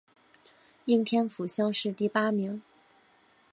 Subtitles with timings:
[0.85, 2.59] 应天府乡试第八名。